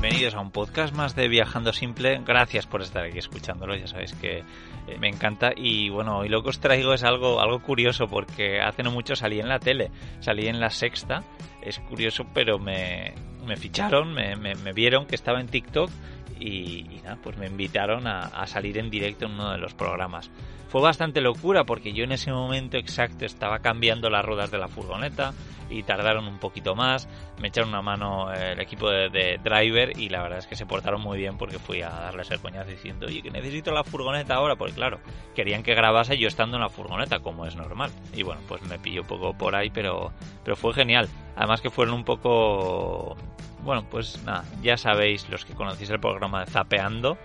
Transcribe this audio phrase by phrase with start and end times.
[0.00, 2.22] bienvenidos a un podcast más de Viajando Simple.
[2.24, 5.50] Gracias por estar aquí escuchándolo, ya sabéis que eh, me encanta.
[5.56, 9.16] Y bueno, hoy lo que os traigo es algo, algo curioso porque hace no mucho
[9.16, 9.90] salí en la tele,
[10.20, 11.24] salí en la sexta.
[11.60, 13.12] Es curioso, pero me,
[13.44, 15.90] me ficharon, me, me, me vieron que estaba en TikTok
[16.38, 20.30] y, nada, pues me invitaron a salir en directo en uno de los programas.
[20.68, 24.68] Fue bastante locura porque yo en ese momento exacto estaba cambiando las ruedas de la
[24.68, 25.32] furgoneta
[25.70, 27.08] y tardaron un poquito más.
[27.40, 30.66] Me echaron una mano eh, el equipo de, driver y la verdad es que se
[30.66, 34.34] portaron muy bien porque fui a darles el coñazo diciendo, oye, que necesito la furgoneta
[34.34, 35.00] ahora, porque claro,
[35.34, 37.90] querían que grabase yo estando en la furgoneta, como es normal.
[38.14, 40.12] Y bueno, pues me pilló un poco por ahí, pero,
[40.44, 41.08] pero fue genial.
[41.36, 43.16] Además que fueron un poco...
[43.62, 47.18] Bueno, pues nada, ya sabéis los que conocéis el programa de Zapeando,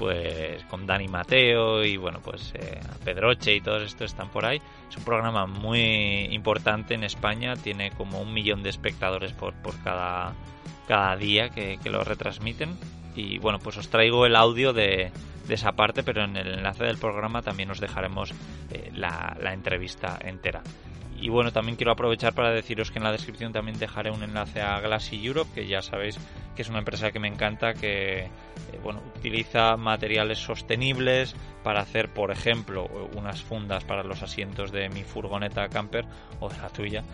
[0.00, 4.56] pues con Dani Mateo y bueno, pues eh, Pedroche y todos estos están por ahí.
[4.88, 9.78] Es un programa muy importante en España, tiene como un millón de espectadores por, por
[9.82, 10.32] cada,
[10.88, 12.78] cada día que, que lo retransmiten.
[13.14, 15.12] Y bueno, pues os traigo el audio de,
[15.46, 18.32] de esa parte, pero en el enlace del programa también os dejaremos
[18.70, 20.62] eh, la, la entrevista entera.
[21.20, 24.62] Y bueno, también quiero aprovechar para deciros que en la descripción también dejaré un enlace
[24.62, 26.18] a Glassy Europe, que ya sabéis
[26.56, 28.30] que es una empresa que me encanta, que eh,
[28.82, 35.04] bueno, utiliza materiales sostenibles para hacer, por ejemplo, unas fundas para los asientos de mi
[35.04, 36.06] furgoneta camper
[36.40, 37.04] o de la tuya.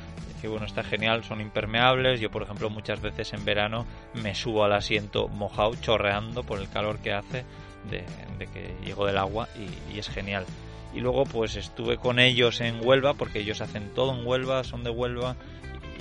[0.41, 2.21] Que bueno, está genial, son impermeables.
[2.21, 6.69] Yo, por ejemplo, muchas veces en verano me subo al asiento mojado, chorreando por el
[6.69, 7.45] calor que hace
[7.91, 8.05] de,
[8.47, 9.49] que llego del agua
[9.93, 10.47] y es genial
[10.95, 14.85] y luego pues estuve con ellos en Huelva porque ellos hacen todo en Huelva, son
[14.85, 15.37] de Huelva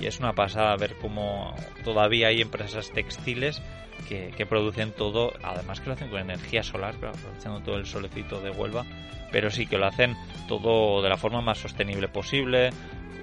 [0.00, 3.62] y es una pasada ver cómo todavía hay empresas textiles
[4.08, 8.40] que, que producen todo, además que lo hacen con energía solar, aprovechando todo el solecito
[8.40, 8.84] de Huelva,
[9.32, 10.16] pero sí que lo hacen
[10.48, 12.70] todo de la forma más sostenible posible,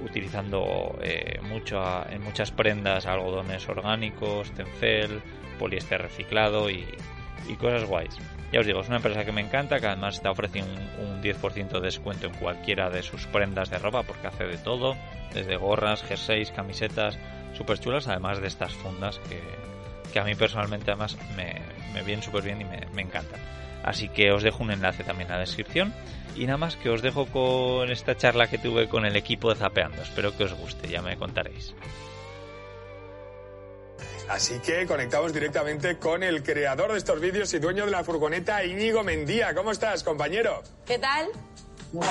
[0.04, 5.22] utilizando eh, en muchas prendas algodones orgánicos, tencel,
[5.60, 6.86] poliéster reciclado y,
[7.48, 8.18] y cosas guays.
[8.54, 10.72] Ya os digo, es una empresa que me encanta, que además está ofreciendo
[11.02, 14.60] un, un 10% de descuento en cualquiera de sus prendas de ropa, porque hace de
[14.60, 14.96] todo,
[15.34, 17.18] desde gorras, jerseys, camisetas,
[17.58, 19.42] súper chulas, además de estas fundas que,
[20.12, 21.64] que a mí personalmente además me,
[21.96, 23.40] me vienen súper bien y me, me encantan.
[23.84, 25.92] Así que os dejo un enlace también en la descripción.
[26.36, 29.56] Y nada más que os dejo con esta charla que tuve con el equipo de
[29.56, 30.04] Zapeando.
[30.04, 31.74] Espero que os guste, ya me contaréis.
[34.34, 38.66] Así que conectamos directamente con el creador de estos vídeos y dueño de la furgoneta,
[38.66, 39.54] Íñigo Mendía.
[39.54, 40.64] ¿Cómo estás, compañero?
[40.88, 41.28] ¿Qué tal?
[41.92, 42.02] un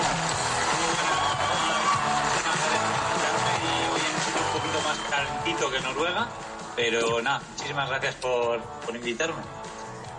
[4.53, 6.29] poquito más calentito que Noruega,
[6.77, 9.43] pero nada, muchísimas gracias por, por invitarme.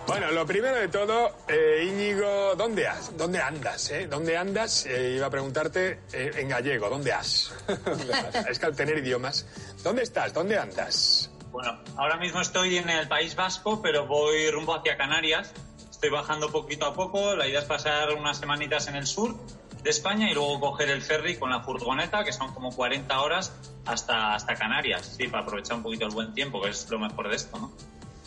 [0.06, 3.16] Bueno, lo primero de todo, eh, Íñigo, ¿dónde has?
[3.16, 3.90] ¿Dónde andas?
[3.92, 4.06] Eh?
[4.08, 4.84] ¿Dónde andas?
[4.84, 7.50] Eh, iba a preguntarte eh, en gallego, ¿dónde has?
[8.50, 9.46] es que al tener idiomas,
[9.82, 10.34] ¿dónde estás?
[10.34, 11.30] ¿Dónde andas?
[11.54, 15.52] Bueno, ahora mismo estoy en el País Vasco, pero voy rumbo hacia Canarias.
[15.88, 17.36] Estoy bajando poquito a poco.
[17.36, 19.36] La idea es pasar unas semanitas en el sur
[19.80, 23.52] de España y luego coger el ferry con la furgoneta, que son como 40 horas,
[23.86, 25.14] hasta, hasta Canarias.
[25.16, 27.70] Sí, para aprovechar un poquito el buen tiempo, que es lo mejor de esto, ¿no?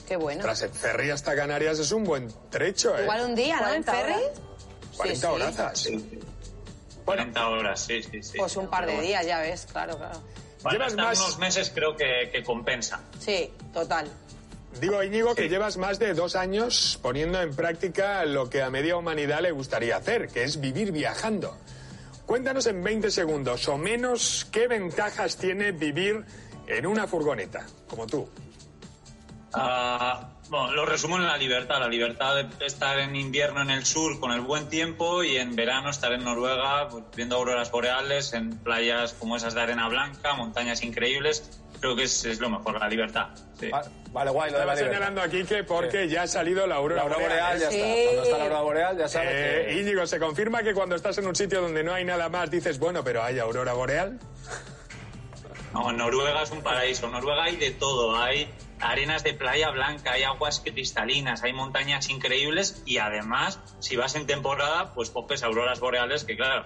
[0.08, 0.42] Qué bueno.
[0.42, 3.04] Tras el ferry hasta Canarias es un buen trecho, ¿eh?
[3.04, 3.74] Igual un día, ¿no?
[3.74, 4.14] En 40 ferry.
[4.14, 4.42] horas.
[4.96, 5.34] 40 sí.
[5.34, 5.80] horazas.
[5.80, 6.20] Sí, sí.
[7.06, 8.38] Bueno, 40 horas, sí, sí, sí.
[8.38, 9.06] Pues un par de bueno.
[9.06, 10.22] días, ya ves, claro, claro.
[10.68, 13.00] Para Llevas estar más- unos meses creo que, que compensa.
[13.20, 14.10] Sí, total.
[14.82, 15.50] digo, Íñigo, que Sí.
[15.50, 19.96] llevas más de dos años poniendo en práctica lo que a media humanidad le gustaría
[19.98, 21.58] hacer, que es vivir viajando.
[22.26, 26.24] Cuéntanos en 20 segundos o menos qué ventajas tiene vivir
[26.68, 28.28] en una furgoneta, como tú.
[29.54, 31.80] Ah, bueno, lo resumo en la libertad.
[31.80, 35.56] La libertad de estar en invierno en el sur con el buen tiempo y en
[35.56, 40.34] verano estar en Noruega pues, viendo auroras boreales en playas como esas de arena blanca,
[40.34, 41.62] montañas increíbles.
[41.80, 43.28] Creo que es, es lo mejor, la libertad.
[43.60, 43.70] sí.
[43.70, 47.04] Va- Vale, guay, lo de la señalando aquí que porque ya ha salido la aurora,
[47.04, 47.78] La aurora boreal ya Sí.
[47.80, 48.04] está.
[48.06, 49.80] Cuando está la aurora boreal ya sabes Eh, que...
[49.82, 52.80] Íñigo, ¿se confirma que cuando estás en un sitio donde no hay nada más dices,
[52.80, 54.18] bueno, pero hay aurora boreal?
[55.74, 57.10] No, Noruega es un paraíso.
[57.10, 58.16] Noruega hay de todo.
[58.20, 58.50] Hay
[58.80, 64.28] arenas de playa blanca, hay aguas cristalinas, hay montañas increíbles y además, si vas en
[64.28, 66.66] temporada, pues coges auroras boreales que, claro,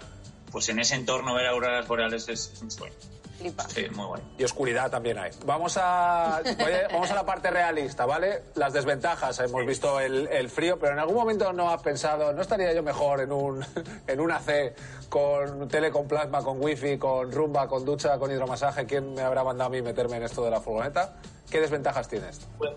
[0.52, 2.96] pues en ese entorno ver auroras boreales es un sueño.
[3.42, 3.68] Flipa.
[3.68, 4.22] Sí, muy guay.
[4.38, 5.32] Y oscuridad también hay.
[5.46, 8.44] Vamos a, oye, vamos a la parte realista, ¿vale?
[8.56, 9.40] Las desventajas.
[9.40, 12.84] Hemos visto el, el frío, pero en algún momento no has pensado, ¿no estaría yo
[12.84, 13.66] mejor en un,
[14.08, 14.76] en un AC
[15.10, 18.86] con tele con plasma, con wifi, con rumba, con ducha, con hidromasaje?
[18.86, 21.16] ¿Quién me habrá mandado a mí meterme en esto de la furgoneta?
[21.50, 22.48] ¿Qué desventajas tienes?
[22.58, 22.72] Pues,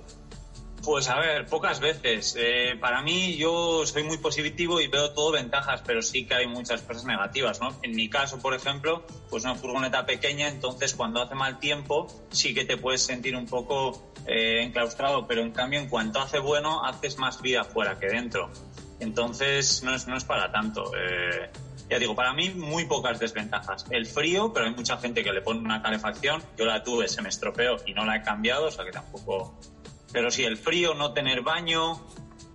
[0.84, 2.36] Pues a ver, pocas veces.
[2.38, 6.46] Eh, para mí yo soy muy positivo y veo todo ventajas, pero sí que hay
[6.46, 7.74] muchas cosas negativas, ¿no?
[7.82, 12.52] En mi caso, por ejemplo, pues una furgoneta pequeña, entonces cuando hace mal tiempo sí
[12.52, 16.84] que te puedes sentir un poco eh, enclaustrado, pero en cambio en cuanto hace bueno
[16.84, 18.50] haces más vida fuera que dentro.
[19.00, 20.92] Entonces no es, no es para tanto.
[20.96, 21.50] Eh,
[21.88, 23.86] ya digo, para mí muy pocas desventajas.
[23.88, 26.42] El frío, pero hay mucha gente que le pone una calefacción.
[26.58, 29.58] Yo la tuve, se me estropeó y no la he cambiado, o sea que tampoco
[30.14, 32.00] pero sí, el frío, no tener baño,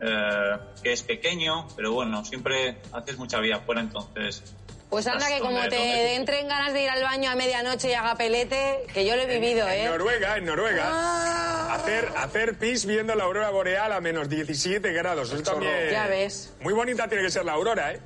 [0.01, 4.55] eh, que es pequeño, pero bueno, siempre haces mucha vida afuera, entonces...
[4.89, 8.15] Pues anda que como te entren ganas de ir al baño a medianoche y haga
[8.15, 9.83] pelete, que yo lo he vivido, en, ¿eh?
[9.83, 10.83] En Noruega, en Noruega.
[10.87, 11.75] Ah.
[11.75, 15.31] Hacer, hacer pis viendo la aurora boreal a menos 17 grados.
[15.31, 15.91] Eso también...
[15.91, 16.53] Ya ves.
[16.61, 17.99] Muy bonita tiene que ser la aurora, ¿eh?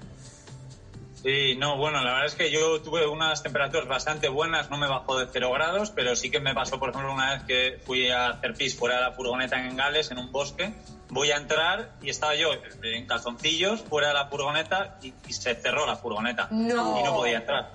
[1.24, 4.88] Sí, no, bueno, la verdad es que yo tuve unas temperaturas bastante buenas, no me
[4.88, 8.10] bajó de cero grados, pero sí que me pasó, por ejemplo, una vez que fui
[8.10, 10.74] a hacer pis fuera de la furgoneta en Gales, en un bosque,
[11.10, 12.50] voy a entrar y estaba yo
[12.82, 17.00] en calzoncillos fuera de la furgoneta y, y se cerró la furgoneta No.
[17.00, 17.72] y no podía entrar.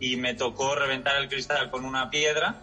[0.00, 2.56] Y me tocó reventar el cristal con una piedra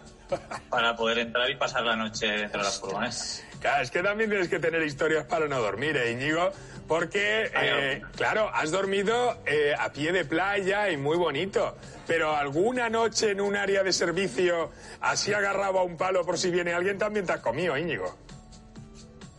[0.68, 3.16] para poder entrar y pasar la noche dentro de la furgoneta.
[3.60, 6.52] Claro, es que también tienes que tener historias para no dormir, ¿eh, Íñigo?
[6.88, 11.76] Porque, eh, claro, has dormido eh, a pie de playa y muy bonito.
[12.06, 14.70] Pero alguna noche en un área de servicio,
[15.02, 18.16] así agarrado a un palo por si viene alguien, también te has comido, Íñigo.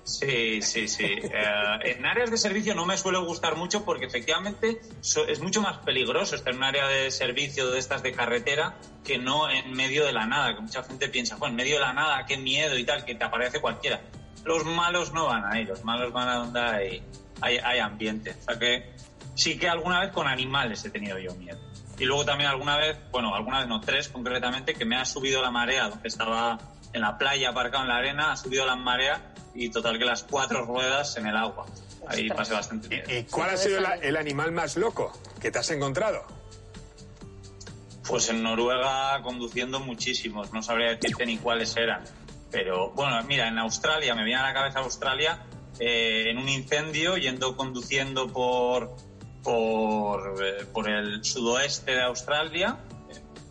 [0.03, 1.05] Sí, sí, sí.
[1.05, 1.31] Eh,
[1.83, 5.77] en áreas de servicio no me suele gustar mucho porque efectivamente so- es mucho más
[5.79, 10.05] peligroso estar en un área de servicio de estas de carretera que no en medio
[10.05, 12.75] de la nada, que mucha gente piensa, bueno, en medio de la nada, qué miedo
[12.77, 14.01] y tal, que te aparece cualquiera.
[14.45, 17.03] Los malos no van ahí, los malos van a donde hay,
[17.41, 18.35] hay, hay ambiente.
[18.39, 18.93] O sea que
[19.35, 21.59] sí que alguna vez con animales he tenido yo miedo.
[21.97, 25.41] Y luego también alguna vez, bueno, alguna vez no, tres concretamente, que me ha subido
[25.41, 26.57] la marea, donde estaba
[26.93, 30.23] en la playa aparcado en la arena, ha subido la marea y total que las
[30.23, 31.65] cuatro ruedas en el agua.
[32.07, 33.03] Ahí pasé bastante miedo.
[33.13, 35.11] ¿Y cuál ha sido la- el animal más loco
[35.41, 36.23] que te has encontrado?
[38.07, 42.03] Pues en Noruega conduciendo muchísimos, no sabría decirte ni cuáles eran.
[42.49, 45.43] Pero bueno, mira, en Australia, me viene a la cabeza Australia,
[45.79, 48.95] eh, en un incendio, yendo conduciendo por,
[49.43, 52.77] por, eh, por el sudoeste de Australia,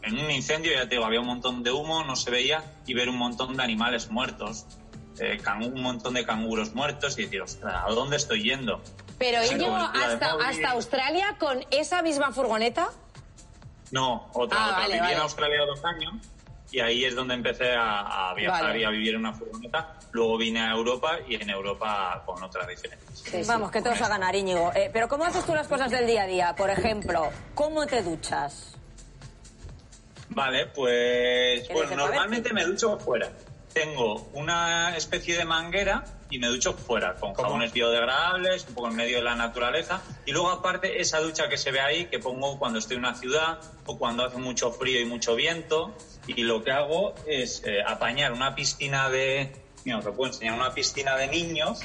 [0.02, 2.94] en un incendio, ya te digo, había un montón de humo, no se veía, y
[2.94, 4.66] ver un montón de animales muertos,
[5.18, 8.80] eh, un montón de canguros muertos, y decir, ostras, ¿a dónde estoy yendo?
[9.18, 12.90] Pero cobertura de hasta, hasta Australia con esa misma furgoneta.
[13.90, 14.76] No, otra, Ah, otra.
[14.78, 15.14] vale, Viví vale.
[15.14, 16.14] en Australia dos años
[16.70, 18.80] y ahí es donde empecé a, a viajar Vale.
[18.80, 19.94] y a vivir en una furgoneta.
[20.12, 23.42] Luego vine a Europa y en Europa con otra diferencia.
[23.46, 24.72] Vamos, que te vas a ganar, Íñigo.
[24.74, 26.54] Eh, pero ¿cómo haces tú las cosas del día a día?
[26.56, 28.74] Por ejemplo, ¿cómo te duchas?
[30.30, 32.04] Vale, pues ¿Quieres bueno, saber?
[32.16, 33.30] normalmente me ducho fuera.
[33.72, 37.48] Tengo una especie de manguera y me ducho fuera, con ¿Cómo?
[37.48, 40.00] jabones biodegradables, un poco en medio de la naturaleza.
[40.26, 43.14] Y luego aparte esa ducha que se ve ahí, que pongo cuando estoy en una
[43.14, 45.94] ciudad o cuando hace mucho frío y mucho viento.
[46.26, 49.54] Y lo que hago es eh, apañar una piscina de...
[49.84, 51.80] Mira, os lo puedo enseñar, una piscina de niños.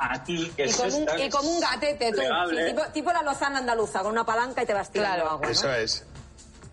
[0.00, 2.20] Aquí, que Y es como, un, esta, y como un gatete, tú.
[2.66, 5.30] Tipo, tipo la lozana andaluza, con una palanca y te vas tirando Claro.
[5.32, 5.52] agua, ¿no?
[5.52, 6.06] Eso es.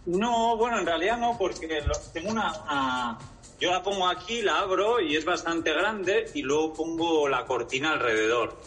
[0.06, 2.54] No, bueno, en realidad no, porque lo- tengo una...
[2.68, 3.18] ah,
[3.60, 7.94] yo la pongo aquí, la abro y es bastante grande y luego pongo la cortina
[7.94, 8.58] alrededor.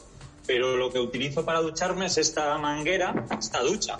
[0.47, 3.99] Pero lo que utilizo para ducharme es esta manguera, esta ducha.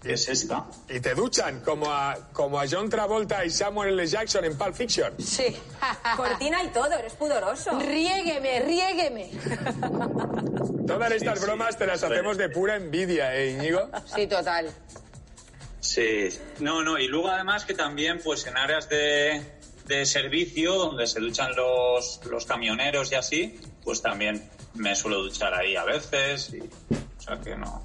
[0.00, 0.66] que Es esta.
[0.88, 4.06] Y te duchan como a, como a John Travolta y Samuel L.
[4.06, 5.12] Jackson en Pulp Fiction.
[5.18, 5.56] Sí.
[6.16, 7.76] Cortina y todo, eres pudoroso.
[7.80, 9.30] Riégueme, riégueme.
[10.86, 13.90] Todas estas bromas te las hacemos de pura envidia, ¿eh, Íñigo?
[14.14, 14.72] Sí, total.
[15.80, 16.28] Sí.
[16.60, 19.42] No, no, y luego además que también pues en áreas de,
[19.86, 25.54] de servicio donde se duchan los, los camioneros y así, pues también me suelo duchar
[25.54, 26.52] ahí a veces.
[26.54, 27.82] Y, o sea que no...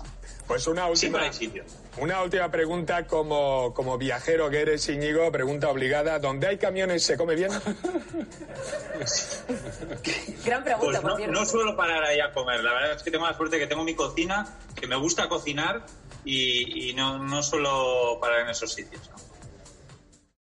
[0.47, 1.63] Pues una última, Siempre hay sitio.
[1.97, 6.19] una última pregunta como, como viajero que eres, Íñigo, pregunta obligada.
[6.19, 7.49] ¿Dónde hay camiones se come bien?
[10.45, 11.33] Gran pregunta, Pues por no, cierto.
[11.39, 12.63] no suelo parar ahí a comer.
[12.63, 15.83] La verdad es que tengo la suerte que tengo mi cocina, que me gusta cocinar
[16.25, 19.09] y, y no, no suelo parar en esos sitios.